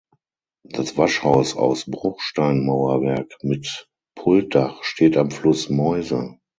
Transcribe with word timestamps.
Das 0.63 0.97
Waschhaus 0.97 1.55
aus 1.55 1.85
Bruchsteinmauerwerk 1.85 3.37
mit 3.43 3.87
Pultdach 4.15 4.81
steht 4.83 5.15
am 5.15 5.29
Fluss 5.29 5.69
Meuse. 5.69 6.39